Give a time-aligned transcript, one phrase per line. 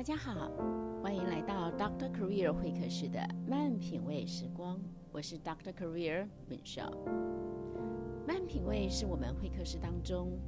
[0.00, 0.50] 大家好，
[1.02, 4.80] 欢迎来到 Doctor Career 会客室的慢品味时光，
[5.12, 6.90] 我是 Doctor Career 本少。
[8.26, 10.38] 慢品味是我们会客室当中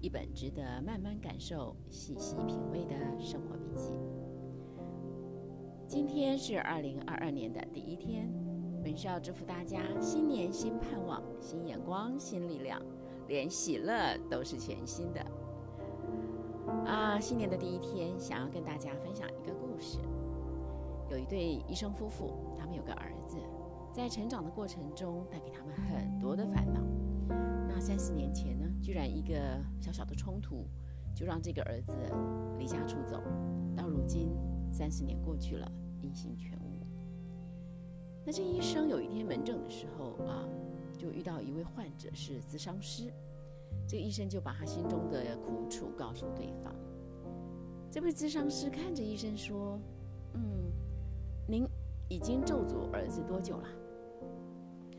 [0.00, 3.92] 一本值得慢慢感受、细细品味的生活笔记。
[5.86, 8.28] 今天是二零二二年的第一天，
[8.82, 12.82] 本少祝福大家新年新盼望、新眼光、新力量，
[13.28, 15.24] 连喜乐都是全新的。
[16.86, 19.98] 啊，新年的第一天，想要跟大家分享一个故事。
[21.10, 23.36] 有一对医生夫妇，他们有个儿子，
[23.92, 26.80] 在成长的过程中带给他们很多的烦恼。
[27.68, 29.34] 那三四年前呢，居然一个
[29.80, 30.64] 小小的冲突，
[31.12, 31.92] 就让这个儿子
[32.56, 33.20] 离家出走。
[33.76, 34.30] 到如今
[34.72, 35.68] 三十年过去了，
[36.00, 36.86] 音信全无。
[38.24, 40.46] 那这医生有一天门诊的时候啊，
[40.96, 43.12] 就遇到一位患者是咨商师。
[43.86, 46.74] 这个医生就把他心中的苦楚告诉对方。
[47.90, 49.78] 这位咨商师看着医生说
[50.34, 50.70] ：“嗯，
[51.48, 51.66] 您
[52.08, 53.68] 已经咒诅儿子多久了？”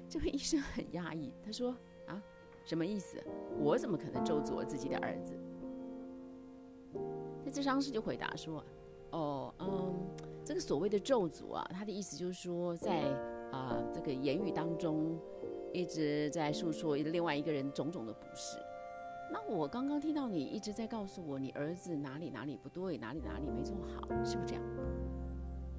[0.09, 1.75] 这位医生很压抑，他说
[2.07, 2.21] ：“啊，
[2.65, 3.21] 什么意思？
[3.59, 5.33] 我怎么可能咒诅我自己的儿子？”
[7.43, 8.63] 这咨商师就回答说
[9.11, 9.93] ：“哦，嗯，
[10.43, 13.02] 这个所谓的咒诅啊，他的意思就是说，在
[13.52, 15.19] 啊这个言语当中
[15.73, 18.57] 一直在诉说另外一个人种种的不是。”
[19.29, 24.63] 那我刚刚听到你一直在告诉我，你儿子哪里哪里不对，哪里哪里没做好，是不是这样？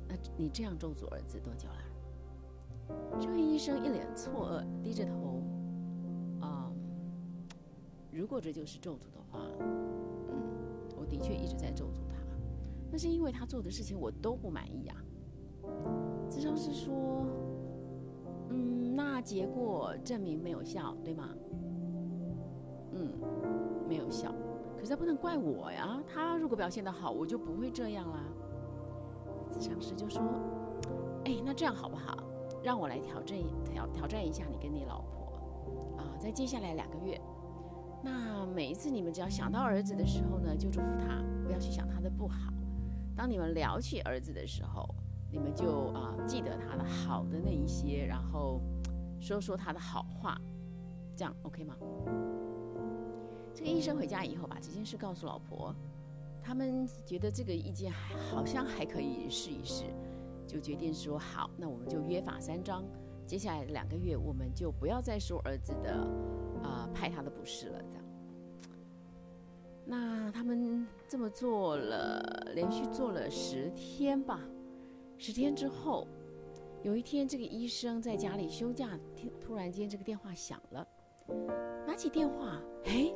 [0.06, 3.18] 那你这样咒诅儿子多久了？
[3.18, 5.42] 这位医生一脸错愕，低着头。
[6.40, 6.70] 啊，
[8.12, 9.66] 如果这就是咒诅的话，嗯，
[10.96, 12.16] 我的确一直在咒诅他，
[12.90, 14.94] 那是因为他做的事情我都不满意呀。
[16.30, 17.26] 智商是说，
[18.50, 21.28] 嗯，那结果证明没有效，对吗？
[22.92, 23.12] 嗯，
[23.88, 24.34] 没有效，
[24.76, 26.02] 可是他不能怪我呀。
[26.06, 28.24] 他如果表现的好，我就不会这样啦。
[29.50, 30.22] 咨商师就说
[31.24, 32.22] ：“哎，那这样好不好？
[32.62, 37.20] 让我来挑战挑挑战一下你跟你老婆啊，在接下来两个月，
[38.02, 42.52] 那每一次你们只要想到儿子的时候呢，就祝福他，不要去想他的不好。
[43.14, 44.88] 当你们聊起儿子的时候，
[45.30, 48.60] 你们就啊记得他的好的那一些，然后
[49.20, 50.40] 说说他的好话，
[51.16, 51.76] 这样 OK 吗？”
[53.54, 55.74] 这个医生回家以后，把这件事告诉老婆，
[56.40, 59.84] 他们觉得这个意见好像还可以试一试，
[60.46, 62.84] 就决定说好，那我们就约法三章，
[63.26, 65.92] 接下来两个月我们就不要再说儿子的
[66.62, 68.04] 啊拍他的不是了，这样。
[69.84, 74.38] 那他们这么做了，连续做了十天吧，
[75.18, 76.06] 十天之后，
[76.82, 78.98] 有一天这个医生在家里休假，
[79.40, 80.88] 突然间这个电话响了，
[81.86, 83.12] 拿起电话，哎。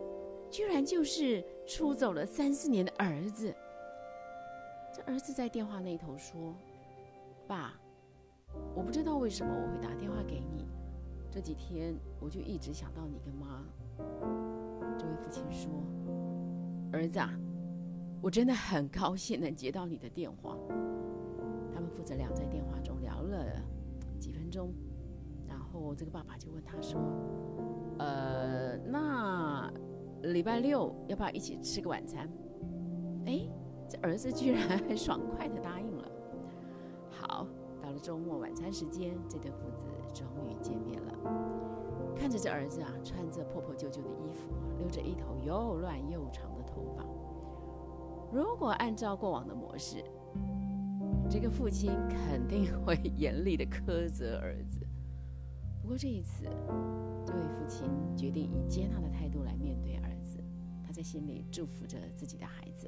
[0.51, 3.57] 居然就是出走了三四年的儿子。
[4.95, 6.55] 这儿子在电话那头说
[7.49, 7.73] ：“爸，
[8.75, 10.69] 我不知道为什么我会打电话给你。
[11.31, 13.65] 这几天我就一直想到你跟妈。”
[14.99, 15.71] 这位父亲说
[16.93, 17.33] ：“儿子啊，
[18.21, 20.59] 我真的很高兴能接到你的电话。”
[21.95, 23.45] 父子俩在电话中聊了
[24.19, 24.73] 几分钟，
[25.47, 27.01] 然后这个爸爸就问他说
[28.01, 29.73] ：“呃，那？”
[30.23, 32.31] 礼拜六要不要一起吃个晚餐？
[33.27, 33.41] 哎，
[33.89, 36.09] 这儿子居然很爽快的答应了。
[37.11, 37.45] 好，
[37.83, 41.13] 到了周末晚餐时间，这对父子终于见面了。
[42.15, 47.05] 看着这儿子啊，穿着破破旧旧的衣服，留着一头又乱又长的头发。
[48.33, 50.05] 如果按照过往的模式，
[51.33, 54.87] 这个父亲肯定会严厉的苛责儿子。
[55.81, 56.45] 不过这一次，
[57.25, 60.39] 这位父亲决定以接纳的态度来面对儿子。
[60.85, 60.93] 他。
[60.93, 62.87] 在心里祝福着自己的孩子，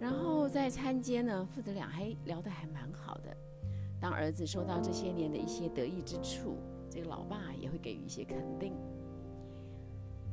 [0.00, 3.34] 然后在餐间呢，父子俩还聊得还蛮好的。
[4.00, 6.56] 当儿子说到这些年的一些得意之处，
[6.90, 8.74] 这个老爸也会给予一些肯定。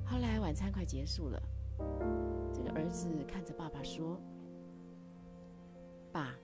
[0.03, 1.39] 后来晚餐快结束了，
[2.51, 4.19] 这个儿子看着爸爸说
[6.13, 6.35] ：“爸，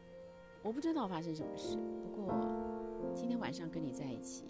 [0.63, 2.33] 我不知道发生什么事，不过
[3.13, 4.45] 今天晚上跟你在一起，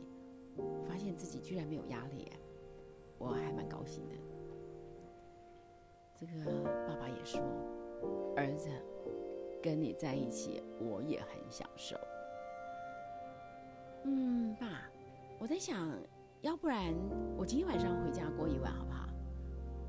[0.87, 2.31] 发现自己居然没有压力，
[3.17, 4.15] 我还蛮高兴的。”
[6.15, 7.41] 这个爸爸也说
[8.35, 8.69] ：“儿子，
[9.61, 11.97] 跟你在一起，我也很享受。”
[14.05, 14.89] 嗯，爸，
[15.37, 15.89] 我在想，
[16.41, 16.93] 要不然
[17.37, 19.09] 我今天晚上回家过一晚好不好？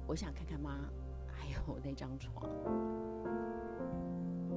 [0.09, 0.91] 我想看看妈，
[1.29, 2.45] 还有那张床。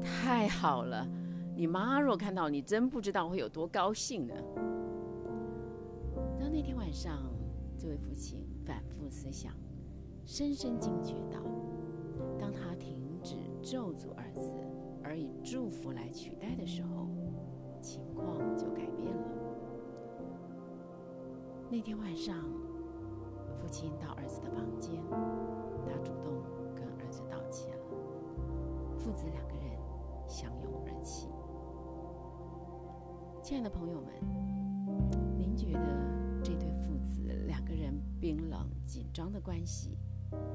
[0.03, 1.07] 太好了，
[1.55, 4.33] 你妈若看到你，真不知道会有多高兴呢。
[6.39, 7.23] 到那天晚上，
[7.77, 9.53] 这位父亲反复思想。
[10.25, 11.39] 深深惊觉到，
[12.39, 14.51] 当他停止咒诅儿子，
[15.03, 17.07] 而以祝福来取代的时候，
[17.81, 19.23] 情况就改变了。
[21.69, 22.37] 那天晚上，
[23.57, 26.41] 父亲到儿子的房间，他主动
[26.73, 27.83] 跟儿子道歉了，
[28.97, 29.62] 父子两个人
[30.33, 31.29] 相拥而泣。
[33.43, 34.11] 亲爱的朋友们，
[35.37, 35.79] 您觉得
[36.43, 39.95] 这对父子两个人冰冷紧张的关系，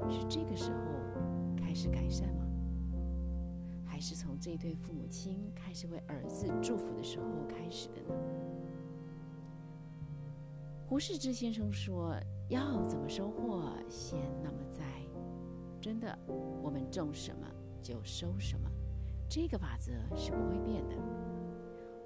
[0.09, 2.45] 是这个时候开始改善吗？
[3.85, 8.13] 还是从这对父母亲开始为儿子祝福的时候开始的呢？
[10.85, 12.19] 胡适之先生说
[12.51, 14.83] ：“要怎么收获，先那么栽。”
[15.79, 16.19] 真的，
[16.61, 17.47] 我们种什么
[17.81, 18.68] 就收什么，
[19.29, 20.95] 这个法则是不会变的。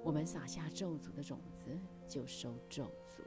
[0.02, 1.70] 我们撒下咒诅的种子，
[2.06, 3.22] 就收咒诅；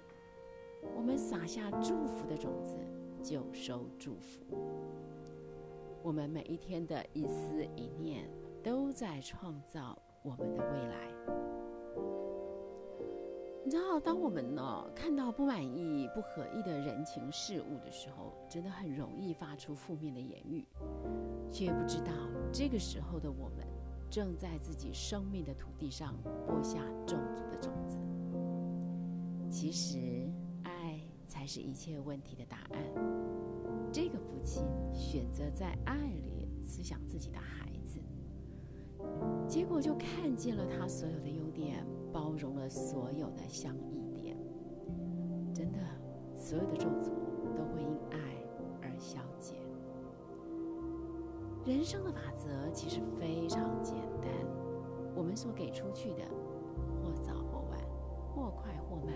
[0.95, 2.77] 我们撒下祝福的种子，
[3.23, 4.39] 就收祝福。
[6.03, 8.29] 我们每一天的一思一念，
[8.61, 11.11] 都在创造我们的未来。
[13.65, 20.63] 你知道，当我们呢看到不满意、不合意的人情世物的时候，真的很容易发出负面的言语，
[21.51, 22.11] 却不知道
[22.53, 23.66] 这个时候的我们
[24.09, 26.15] 正在自己生命的土地上
[26.45, 27.97] 播下种族的种子。
[29.49, 30.29] 其实，
[30.63, 32.81] 爱才是一切问题的答案。
[33.91, 34.63] 这个父亲
[34.93, 37.99] 选择在爱里思想自己的孩子，
[39.47, 41.85] 结果就看见了他所有的优点。
[42.13, 44.35] 包容了所有的相异点，
[45.53, 45.77] 真的，
[46.35, 47.11] 所有的种族
[47.55, 48.17] 都会因爱
[51.67, 54.31] 人生的法则其实非常简单，
[55.13, 56.23] 我们所给出去的，
[57.03, 57.77] 或早或晚，
[58.33, 59.13] 或快或慢，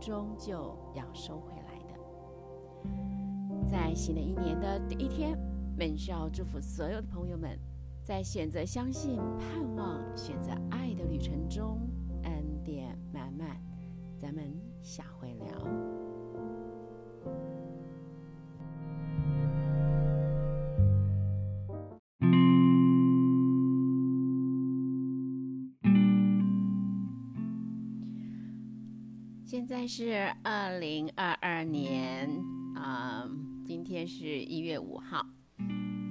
[0.00, 3.68] 终究要收回来的。
[3.68, 5.36] 在新的一年的第一天，
[5.76, 7.58] 本校祝福所有的朋友们，
[8.04, 11.89] 在选择相信、盼望、选择爱的旅程中。
[29.70, 32.28] 现在是二零二二年
[32.74, 33.24] 啊，
[33.64, 35.24] 今天是一月五号。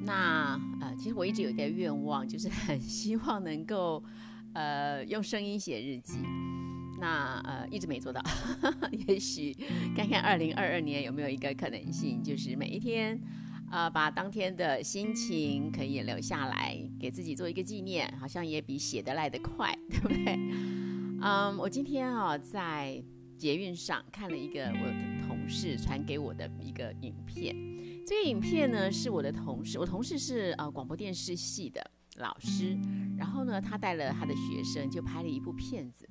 [0.05, 4.01] 那呃，其实我一直有一个愿望，就是很希望能够。
[4.55, 6.19] 呃，用声音写日记，
[7.01, 8.23] 那呃一直没做到，
[9.09, 9.53] 也许
[9.93, 13.19] 看看二零二二年有没有一个可能性，就是每一天，
[13.69, 20.39] 呃，把当天的心情可以留下来，给自己做一个纪念，好像也比写的来得快，对不对？
[21.21, 23.03] 嗯，我今天啊在
[23.39, 27.55] 捷运上看了一个我的同事传给我的一个影片，
[28.05, 31.91] 这个影片呢是我的同事，我同事是呃广播电视系的。
[32.19, 32.77] 老师，
[33.17, 36.07] 然后呢，他带了他的学生，就拍了一部片子。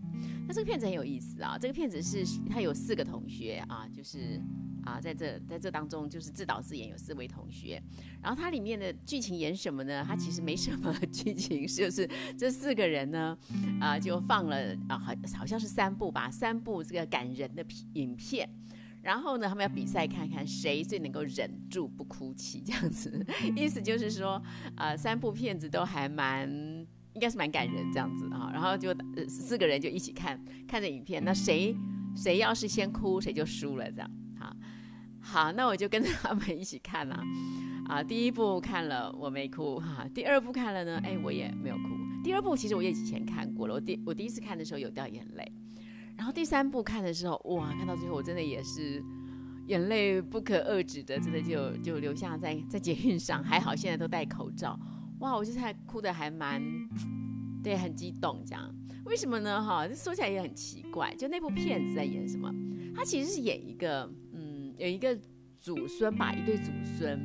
[0.46, 4.42] 那这个片子很有意思啊，这个片子是他有四个同学啊，就是
[4.84, 7.82] 啊，在这在这当中就是自导自演有四位同学。
[8.22, 10.04] 然后它里面的剧情演什么呢？
[10.06, 13.36] 它其实没什么 剧情，就是这四个人呢，
[13.80, 17.64] 啊，就放了啊，好好像是三部吧，三部这个感人的
[17.94, 18.48] 影片。
[19.08, 23.24] 然后呢，他们要比赛看看谁最能够忍住不哭泣，这样子，
[23.56, 24.38] 意思就是说，
[24.76, 26.46] 呃，三部片子都还蛮，
[27.14, 28.50] 应该是蛮感人这样子啊。
[28.52, 28.94] 然后就
[29.26, 31.74] 四个人就一起看，看着影片，那谁
[32.14, 34.10] 谁要是先哭，谁就输了这样。
[34.38, 34.54] 好，
[35.22, 37.18] 好，那我就跟着他们一起看了。
[37.88, 41.84] 啊，第一部看了我没哭哈，第二部看了呢，哎，我也没有哭。
[42.22, 45.50] 第二部其实我也以前看过了，我第我第一次看的时候有掉眼泪。
[46.18, 49.02] 然后第三部看的时候，哇，看到最后我真的也是
[49.68, 53.42] 眼泪不可遏制的，真的就就流下在在捷运上。
[53.42, 54.78] 还好现在都戴口罩，
[55.20, 56.60] 哇，我就是还哭的还蛮，
[57.62, 58.68] 对，很激动这样。
[59.04, 59.62] 为什么呢？
[59.62, 62.52] 哈，这说起来也很奇怪，就那部片子在演什么？
[62.94, 65.16] 他其实是演一个，嗯，有一个
[65.60, 67.16] 祖孙吧，一对祖孙，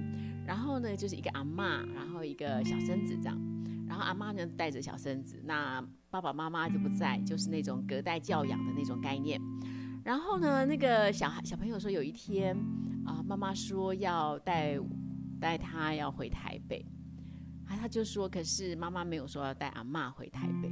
[0.46, 3.53] 然后呢就是一个阿妈，然后一个小孙子这样。
[3.94, 9.40] 然后阿妈呢带着小孙子，那爸爸妈妈就不在，就是那种隔代教养的那种概念。
[10.04, 12.58] 然后呢，那个小孩小朋友说有一天
[13.06, 14.80] 啊，妈妈说要带
[15.40, 16.84] 带他要回台北，
[17.68, 20.72] 啊，他就说可是妈妈没有说要带阿妈回台北，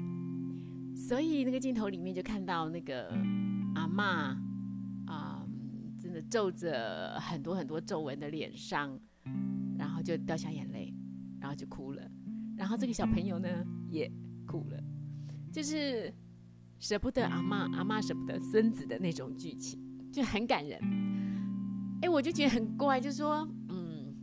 [0.96, 3.16] 所以那个镜头里面就看到那个
[3.76, 4.36] 阿妈
[5.06, 5.46] 啊，
[6.02, 9.00] 真的皱着很多很多皱纹的脸上，
[9.78, 10.92] 然后就掉下眼泪，
[11.40, 12.02] 然后就哭了。
[12.62, 14.08] 然后这个小朋友呢也
[14.46, 14.80] 哭了，
[15.52, 16.14] 就是
[16.78, 19.80] 舍不得阿妈，阿妈舍不得孙子的那种剧情，
[20.14, 20.80] 就很感人。
[22.04, 24.16] 哎，我就觉得很怪，就说，嗯，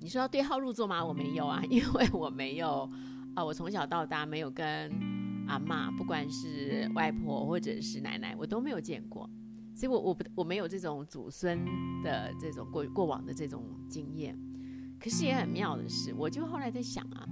[0.00, 1.04] 你说要对号入座吗？
[1.04, 2.90] 我没有啊，因为我没有
[3.34, 4.90] 啊，我从小到大没有跟
[5.48, 9.28] 阿妈，不管是外婆或者是奶奶，我都没有见过，
[9.74, 11.62] 所以我我不我没有这种祖孙
[12.02, 14.34] 的这种过过往的这种经验。
[14.98, 17.26] 可是也很妙的是，我就后来在想啊，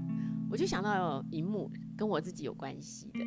[0.51, 3.21] 我就想到有一幕跟我自己有关系的，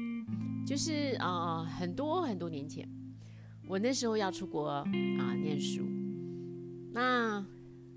[0.65, 2.87] 就是啊，很多很多年前，
[3.67, 4.83] 我那时候要出国啊
[5.35, 5.83] 念书，
[6.93, 7.45] 那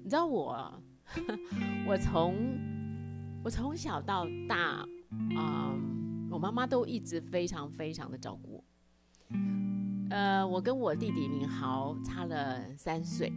[0.02, 0.82] 你知道我，
[1.87, 2.35] 我从
[3.44, 8.64] 我从小到大，嗯，我妈妈都一直非常非常的照顾我，
[10.11, 13.32] 呃，我跟我弟弟明豪差了三岁。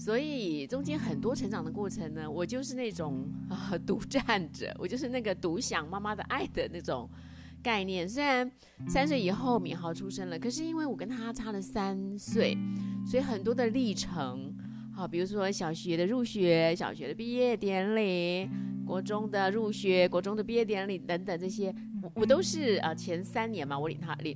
[0.00, 7.06] 所以中间很多成长的过程呢，我就是那种啊独占者，我就是那个独享妈妈的爱的那种
[7.62, 8.08] 概念。
[8.08, 8.50] 虽然
[8.88, 12.56] 三岁以后敏豪出生了，可是因为我跟他差了三岁，
[13.06, 14.56] 所以很多的历程，
[14.94, 18.48] 好，比如说小学的入学、小学的毕业典礼、
[18.86, 24.34] 国中的入学、国中的毕业典礼等等这些，我我都是啊前三年嘛，我领他领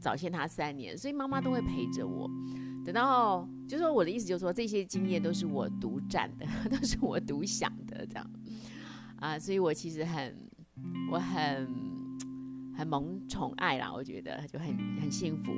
[0.00, 2.30] 早先他三年，所以妈妈都会陪着我。
[2.82, 8.30] 等到，就说我的意思，就是说这些经验都是我独占的， 都是我独享的，这样，
[9.16, 10.36] 啊，所以我其实很，
[11.10, 11.68] 我很，
[12.76, 14.68] 很萌宠爱啦，我觉得就很
[15.00, 15.52] 很幸福。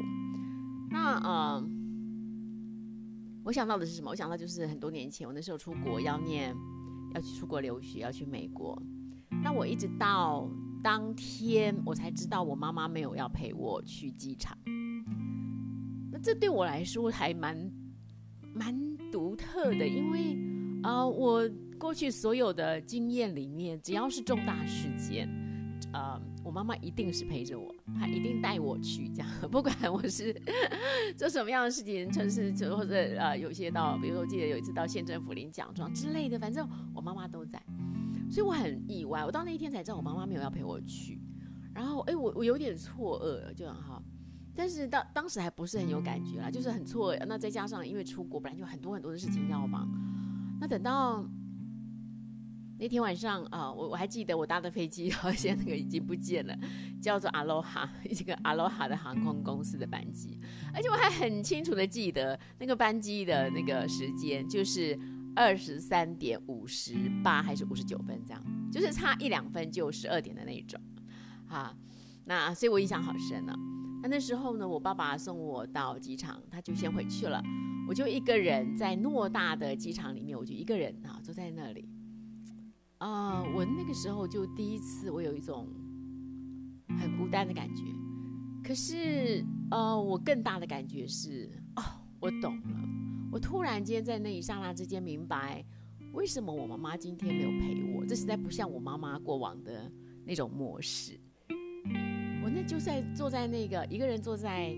[0.90, 1.68] 那嗯，
[3.44, 4.10] 我想到的是什么？
[4.10, 6.56] 我想到就是很多年前，我那时候出国要念，
[7.14, 8.80] 要去出国留学，要去美国。
[9.42, 10.48] 那我一直到
[10.82, 14.56] 当天，我才知道我妈妈没有要陪我去机场。
[16.10, 17.70] 那这对我来说还蛮
[18.58, 20.36] 蛮独特的，因为
[20.82, 21.48] 啊，我
[21.78, 25.28] 过去所有的经验里面，只要是重大事件，
[25.92, 30.34] 呃，我妈妈一定是陪着我，她一定带我去，这样， 不管我是
[31.16, 37.62] 做什么样的事情，城市或者呃，有些到，比如说我记得有一次到县政府领奖状之类的，反正我妈妈都在，
[38.30, 41.20] 所以我很意外，我到那一天才知道我妈妈没有要陪我去，
[41.74, 44.02] 然后哎，我我有点错愕，就很好。
[44.58, 47.14] 但是当当时还不是很有感觉啦，就是很错。
[47.28, 49.88] 那再加上因为出国本来就很多很多的事情要忙，
[50.60, 51.24] 那等到
[52.76, 56.58] 那天晚上啊，我我还记得我搭的飞机，好像那个已经不见了，
[57.00, 60.40] 叫做阿罗哈，一个阿罗哈的航空公司的班机，
[60.74, 64.98] 而且我还很清楚的记得那个班机的那个时间，就是
[65.36, 70.80] 二十三点五十八还是五十九分这样，就是差一两分就十二点的那种，
[71.46, 71.72] 啊，
[72.24, 73.54] 那所以我印象好深呢。
[74.00, 77.42] 那那时候呢，我爸爸送我到机场，他就先回去了，
[77.88, 81.88] 我就一个人在偌大的机场里面，我就一个人啊坐在那里，
[82.98, 85.66] 啊，我那个时候就第一次，我有一种
[87.00, 87.82] 很孤单的感觉。
[88.62, 91.82] 可是，呃，我更大的感觉是，哦，
[92.20, 92.88] 我懂了，
[93.32, 95.64] 我突然间在那一刹那之间明白，
[96.12, 99.90] 为什么我妈妈今天没有陪我，这实在不像我妈妈过往的
[100.24, 101.18] 那种模式。
[102.42, 104.74] 我那就在坐在那个一个人坐在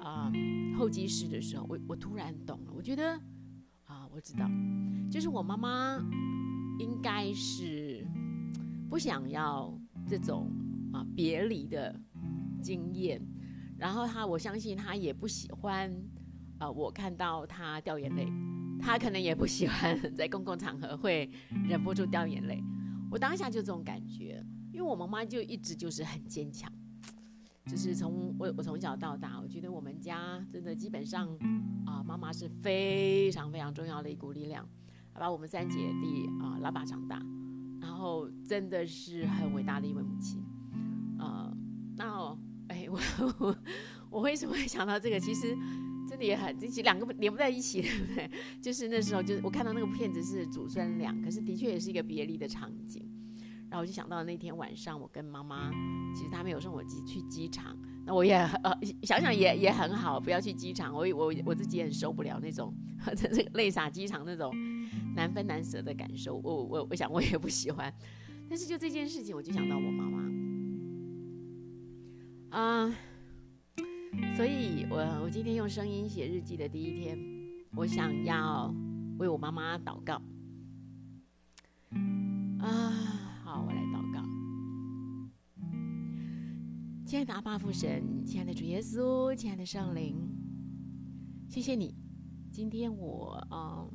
[0.00, 0.30] 啊
[0.76, 2.72] 候机室的时候，我我突然懂了。
[2.72, 3.18] 我觉得
[3.84, 4.48] 啊，我知道，
[5.10, 5.98] 就是我妈妈
[6.78, 8.06] 应该是
[8.88, 10.50] 不想要这种
[10.92, 11.94] 啊别离的
[12.62, 13.20] 经验，
[13.76, 15.92] 然后她我相信她也不喜欢
[16.58, 18.28] 啊我看到她掉眼泪，
[18.78, 21.28] 她可能也不喜欢在公共场合会
[21.68, 22.62] 忍不住掉眼泪。
[23.10, 26.70] 我当下就这种感觉，因为我妈妈就一直就是很坚强。
[27.68, 31.28] 就是从我我从小到大，我觉得我们家真的基本上
[31.84, 34.66] 啊，妈妈是非常非常重要的一股力量，
[35.12, 37.20] 把我们三姐弟啊拉拔长大，
[37.80, 40.42] 然后真的是很伟大的一位母亲。
[41.18, 41.54] 呃，
[41.96, 42.36] 那
[42.68, 42.98] 哎我
[43.38, 43.56] 我
[44.10, 45.20] 我为什么会想到这个？
[45.20, 45.54] 其实
[46.08, 48.30] 真的也很，这两个连不在一起， 对不对？
[48.62, 53.07] 就是那时候，就是我看到那个片子是祖孙俩，可是的确也是一个别离的场景。
[53.70, 55.70] 然后我就想到那天晚上，我跟妈妈，
[56.14, 58.72] 其实她没有送我机去机场，那我也呃
[59.02, 62.74] 想想也也很好，不要去机场，我我我自己也很受不了那种
[63.14, 64.50] 这这泪洒机场那种
[65.14, 67.92] 难分难舍的感受，我我我想我也不喜欢。
[68.48, 70.22] 但是就这件事情，我就想到我妈妈，
[72.58, 72.90] 啊，
[74.34, 77.18] 所以我我今天用声音写日记的第一天，
[77.76, 78.74] 我想要
[79.18, 80.22] 为我妈妈祷告，
[82.64, 83.07] 啊。
[87.08, 90.14] 亲爱的阿爸父神，亲爱的主耶稣，亲爱的圣灵，
[91.48, 91.96] 谢谢你。
[92.52, 93.90] 今天我嗯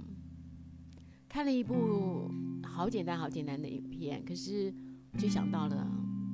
[1.29, 2.32] 看了一部
[2.63, 4.74] 好简单、好简单的影片，可是
[5.12, 5.88] 我就想到了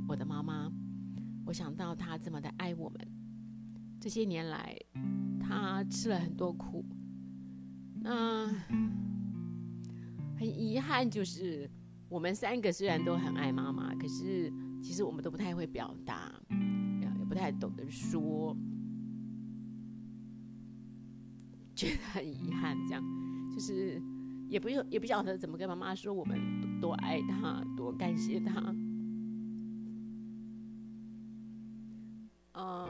[0.08, 0.72] 我的妈妈，
[1.46, 3.08] 我想到她这么的爱我们。
[4.00, 4.74] 这些年来，
[5.38, 6.86] 她吃了很多苦，
[8.00, 8.48] 那
[10.38, 10.80] 很遗。
[10.80, 11.70] 憾就是，
[12.08, 14.50] 我们三个虽然都很爱妈妈，可是
[14.82, 18.56] 其实我们都不太会表达，也不太懂得说，
[21.76, 22.76] 觉得很遗憾。
[22.88, 23.04] 这样
[23.54, 24.02] 就是
[24.50, 28.76] 也不用也不晓得怎么跟妈妈说，我们多爱她，多感谢她。
[32.54, 32.90] 嗯，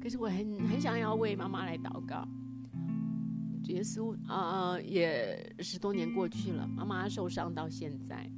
[0.00, 2.26] 可是我很很想要为妈妈来祷告。
[3.64, 8.30] 耶稣啊，也十多年过去了，妈妈受伤到现在，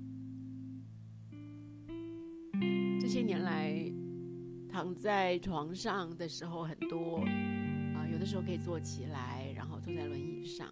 [3.15, 3.73] 些年来
[4.69, 7.19] 躺在床上的时候很多
[7.95, 10.67] 啊，有的时候可以坐起来，然后坐在轮椅上。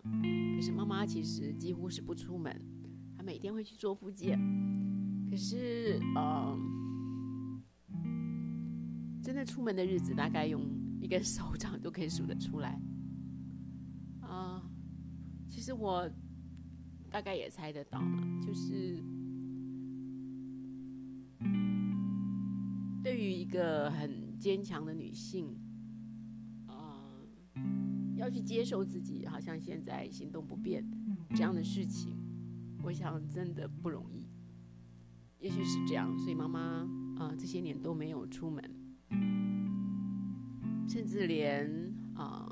[0.57, 2.53] 可是妈妈其实几乎是不出门，
[3.17, 4.37] 她每天会去做复健。
[5.31, 6.59] 可是呃，
[9.23, 10.63] 真的出门的日子，大概用
[11.01, 12.77] 一根手掌都可以数得出来。
[14.21, 14.69] 啊
[15.49, 16.11] 其实我
[17.09, 19.01] 大概也猜得到嘛，就是
[23.03, 25.59] 对于一个很坚强的女性，
[26.67, 27.03] 啊，
[28.17, 30.85] 要去接受自己好像现在行动不便
[31.31, 32.17] 这样的事情，
[32.83, 34.27] 我想真的不容易。
[35.39, 36.61] 也许是这样，所以妈妈
[37.19, 38.63] 啊这些年都没有出门，
[40.89, 42.49] 甚至连啊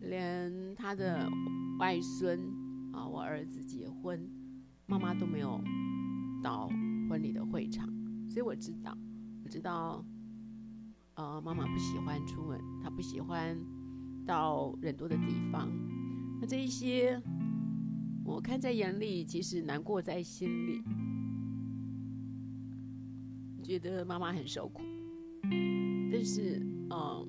[0.00, 1.28] 连她的。
[1.78, 2.40] 外孙
[2.94, 4.26] 啊，我儿子结婚，
[4.86, 5.60] 妈妈都没有
[6.42, 6.68] 到
[7.06, 7.86] 婚礼的会场，
[8.36, 8.94] 所以我知道，
[9.44, 10.04] 我知道，
[11.14, 13.56] 呃，妈妈不喜欢出门，她不喜欢
[14.26, 15.70] 到人多的地方。
[16.38, 17.18] 那这一些，
[18.26, 20.82] 我看在眼里，其实难过在心里，
[23.64, 24.82] 觉得妈妈很受苦。
[26.12, 27.26] 但是，嗯，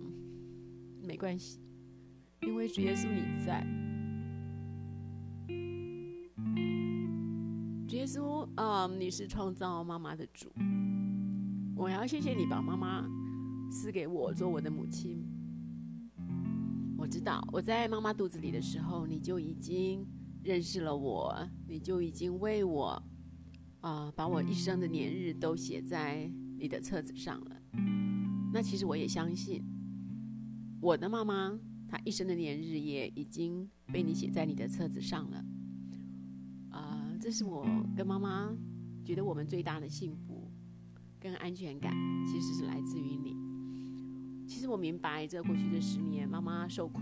[1.01, 1.61] 没关系，
[2.41, 3.65] 因为主耶稣你在。
[7.87, 10.51] 主耶稣，嗯，你是创造妈妈的主，
[11.77, 13.07] 我要谢谢你把妈妈
[13.69, 15.23] 赐给我做我的母亲。
[16.97, 20.03] 我知道我在妈妈肚子里的时候，你就已经
[20.43, 23.01] 认识了我，你就已经为我，
[23.81, 27.55] 啊，把我一生的年日都写在你的册子上了。
[28.51, 29.63] 那其实我也相信，
[30.81, 31.55] 我的妈妈
[31.87, 35.45] 她一生的年日也已经被你写在你的册子上了。
[36.71, 38.51] 啊这是我跟妈妈
[39.05, 40.51] 觉得我们最大的幸福
[41.19, 41.93] 跟安全感，
[42.25, 43.35] 其实是来自于你。
[44.47, 47.01] 其实我明白，这过去的十年，妈妈受苦，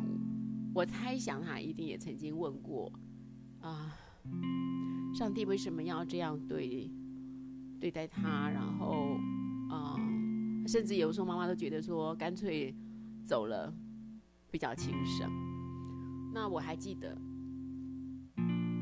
[0.73, 2.91] 我猜想她一定也曾经问过：
[3.61, 3.95] 啊，
[5.13, 6.89] 上帝为什么要这样对
[7.79, 8.49] 对待她？
[8.49, 9.17] 然后，
[9.69, 9.95] 啊，
[10.67, 12.75] 甚至有时候妈妈都觉得说，干脆
[13.25, 13.73] 走了
[14.49, 15.29] 比较轻省。
[16.33, 17.17] 那我还记得。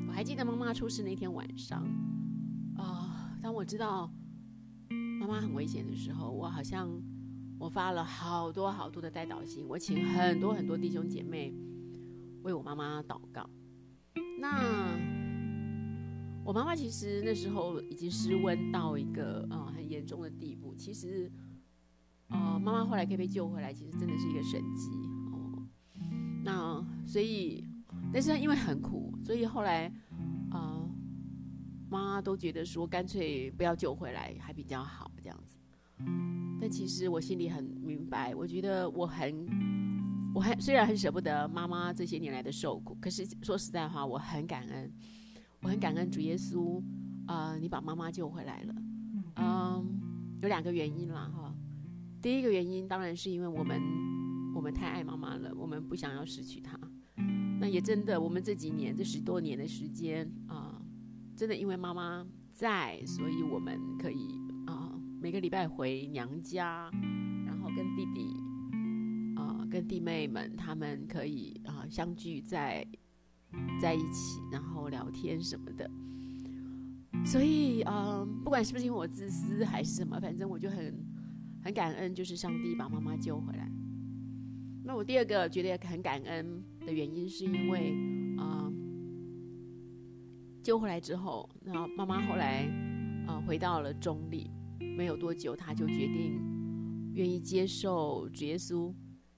[0.07, 1.83] 我还记得妈妈出事那天晚上，
[2.77, 4.07] 啊，当我知道
[5.23, 6.89] 妈妈很危险的时候，我好像
[7.57, 11.53] 我发了好多好多的代祷信，我请很多很多弟兄姐妹
[12.41, 13.49] 为我妈妈祷告。
[14.37, 14.99] 那
[16.43, 21.31] 我妈妈其实那时候已经失温到一个呃很严重的地步，其实
[22.27, 24.89] 啊，妈妈后来可以被救回来，其实真的是一个神迹
[25.31, 25.65] 哦。
[26.43, 27.65] 那所以，
[28.11, 29.89] 但是因为很苦，所以后来。
[31.89, 35.57] 妈都觉得说干脆不要救回来还比较好这样子，
[36.59, 39.47] 但其实我心里很明白，我觉得我很，
[40.35, 44.91] 我很虽然很舍不得妈妈这些年来的受苦，可是说实在话，我很感恩，
[45.61, 46.83] 我很感恩主耶稣，
[47.25, 48.75] 啊，你把妈妈救回来了，
[49.37, 49.99] 嗯，
[50.41, 51.55] 有两个原因啦哈，
[52.21, 53.81] 第一个原因当然是因为我们
[54.53, 56.77] 我们太爱妈妈了，我们不想要失去她，
[57.61, 60.81] 那也真的我们这几年这十多年的时间啊。
[61.35, 64.42] 真的，因为妈妈在，所以我们可以啊
[65.23, 66.91] 每个礼拜回娘家，
[67.45, 68.35] 然后跟弟弟
[69.37, 72.85] 啊跟弟妹们他们可以啊相聚在
[73.79, 75.89] 在一起，然后聊天什么的。
[77.25, 80.93] 所以啊，不管是不是因为我自私还是什么，反正我就很
[81.63, 83.71] 很感恩，就是上帝把妈妈救回来。
[84.83, 87.95] 那我第二个觉得很感恩的原因，是因为
[88.37, 88.69] 啊。
[90.61, 92.67] 救回来之后，那妈妈后来，
[93.25, 94.49] 呃，回到了中立，
[94.95, 96.39] 没有多久，他就决定
[97.13, 98.93] 愿意接受主耶稣，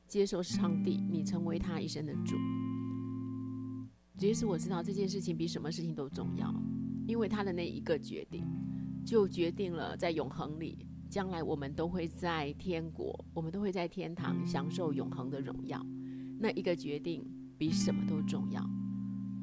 [0.08, 2.36] 接受上帝，你成为他一生的主。
[4.18, 6.54] 主耶稣，我知道这件事情比什么事情都重要，
[7.08, 8.44] 因为他的那一个决定，
[9.06, 15.86] 就决定了在永恒里，将来我们都会在天国，我们都会在天堂享受永恒的荣耀。
[16.39, 17.26] 那一个决定
[17.58, 18.62] 比什么都重要。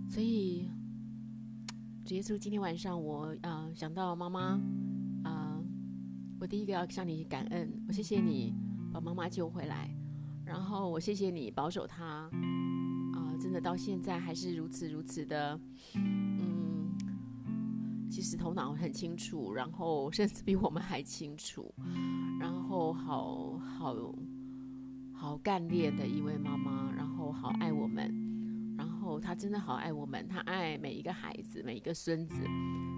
[0.09, 0.69] 所以，
[2.05, 4.61] 主耶稣，今天晚上我啊想到妈妈，
[6.43, 8.53] 我第一个要向你感恩，我谢谢你
[8.93, 9.89] 把妈妈救回来，
[10.45, 12.05] 然后我谢谢你保守她
[13.15, 15.57] 啊，真的到现在还是如此如此的，
[15.95, 16.91] 嗯，
[18.11, 21.73] 其实头脑很清楚，然后甚至比我们还清楚，
[22.41, 23.95] 然后好好
[25.13, 28.22] 好干练的一位妈妈，然后好爱我们。
[29.21, 32.37] 他真的好爱我们，他爱每一个孩子，每一个孙子，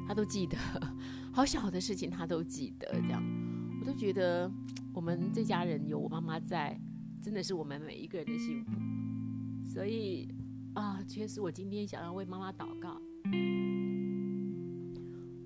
[0.07, 0.57] 他都记得，
[1.33, 2.87] 好小的事情他都记得。
[3.01, 3.23] 这样，
[3.81, 4.51] 我都觉得
[4.93, 6.81] 我们这家人有我妈妈在，
[7.23, 8.73] 真的是我们每一个人的幸福。
[9.65, 10.29] 所以
[10.75, 13.01] 啊，确实我今天想要为妈妈祷告。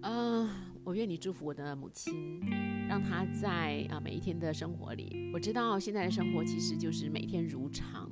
[0.03, 0.49] 嗯，
[0.85, 2.41] 我愿你祝福我的母亲，
[2.89, 8.11] 让她在啊每一天的生活里，我知道现在的生活其实就是每天如常，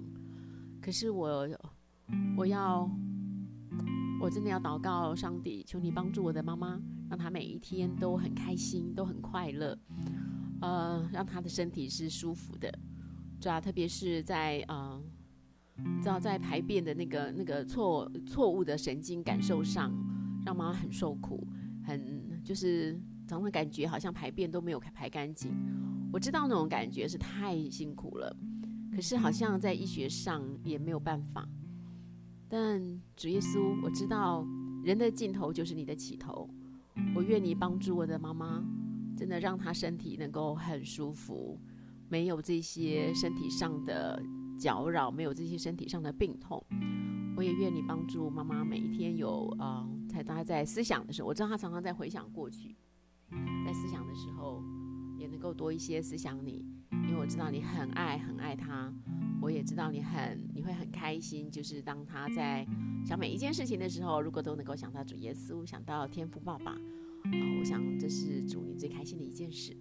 [0.81, 1.49] 可是我。
[2.37, 2.89] 我要，
[4.21, 9.77] 我真的要祷告上帝，求你帮助我的妈妈，让她每一天都很开心，都很快乐，
[10.61, 12.73] 呃，让她的身体是舒服的，
[13.41, 15.03] 主要特别是在呃，
[16.01, 19.93] 知道在排便的那个那个错错误的神经感受上，
[20.45, 21.47] 让妈妈很受苦，
[21.85, 22.93] 很就是
[23.27, 25.53] 常常感觉好像排便都没有排干净。
[26.13, 28.35] 我知道那种感觉是太辛苦了，
[28.95, 31.47] 可是好像在医学上也没有办法。
[32.49, 32.81] 但
[33.17, 34.47] 主耶稣，我知道
[34.85, 36.49] 人的尽头就是你的起头。
[37.15, 38.65] 我愿你帮助我的妈妈，
[39.17, 41.59] 真的让她身体能够很舒服，
[42.09, 44.23] 没有这些身体上的
[44.59, 46.65] 搅扰，没有这些身体上的病痛。
[47.37, 52.75] 我也愿你帮助妈妈每一天有啊，在她在思想的时候，我知道她常常在回想过去，
[53.65, 54.63] 在思想的时候
[55.19, 56.65] 也能够多一些思想你，
[57.07, 58.93] 因为我知道你很爱很爱他。
[59.41, 62.67] 我也知道你很你会很开心，就是当他在
[63.05, 66.79] 想每一件事情的时候，如果都能够想到主耶稣，想到天父爸爸，啊，
[67.59, 69.77] 我想这是主你最开心的一件事。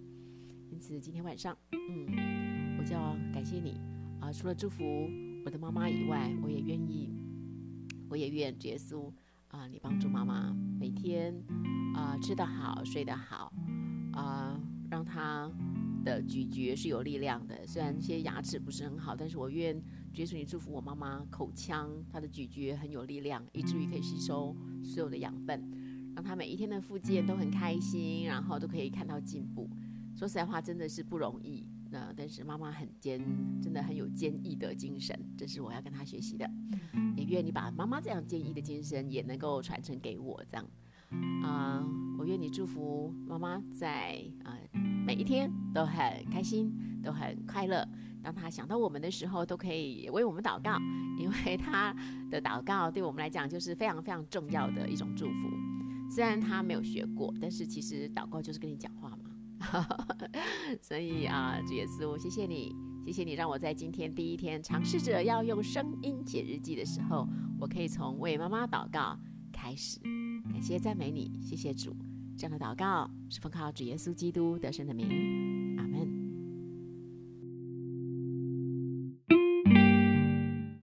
[0.70, 3.80] 因此今天晚上，嗯，我就要感谢你
[4.20, 4.30] 啊！
[4.30, 4.84] 除了祝福
[5.44, 7.10] 我的妈妈以外，我也愿意，
[8.10, 9.10] 我也愿主耶稣
[9.48, 11.34] 啊，你帮助妈妈每天
[11.94, 13.50] 啊吃得好，睡得好，
[14.12, 14.60] 啊，
[14.90, 15.50] 让她。
[16.06, 19.74] 的咀嚼是有力量的，虽然些牙齿不是很好，但是我愿
[20.14, 25.68] 耶稣你祝福我妈妈口腔，她的咀嚼很有力量，以至于可以吸收所有的养分，
[26.14, 29.68] 让她每一天的复健都很开心，然后都可以看到进步。
[30.14, 31.66] 说实在话，真的是不容易。
[31.90, 33.20] 那但是妈妈很坚，
[33.60, 36.48] 真的很有坚毅的精神，这是我要跟她学习的。
[37.16, 40.66] 也愿你把妈妈这样坚毅的精神也能够传承给我，这样
[41.42, 41.84] 啊，
[42.16, 44.56] 我愿你祝福妈妈在啊。
[45.06, 46.68] 每一天都很开心，
[47.00, 47.86] 都很快乐。
[48.24, 50.76] 当他想到我们的时候，都可以为我们祷告，
[51.16, 51.94] 因为他
[52.28, 55.48] 的祷告对我们来讲就是非常非常重要的一种祝福。
[56.10, 59.30] 虽然他没有学过，但是其实祷告就是跟你讲话嘛。
[60.82, 62.74] 所以啊，主耶稣，谢谢你，
[63.06, 67.28] 谢谢你让我在今天第一天尝试着要用声音写日记的时候，
[67.60, 69.16] 我可以从为妈妈祷告
[69.52, 70.00] 开始。
[70.52, 71.94] 感谢赞美你，谢谢主。
[72.36, 75.55] 这样的祷告是奉靠主耶稣基督得胜的名。